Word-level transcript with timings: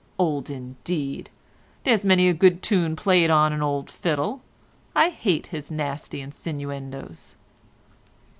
Old 0.17 0.49
indeed! 0.49 1.29
There's 1.83 2.03
many 2.03 2.27
a 2.27 2.33
good 2.33 2.63
tune 2.63 2.95
played 2.95 3.29
on 3.29 3.53
an 3.53 3.61
old 3.61 3.91
fiddle. 3.91 4.41
I 4.95 5.09
hate 5.09 5.45
his 5.53 5.69
nasty 5.69 6.21
insinuendos." 6.21 7.35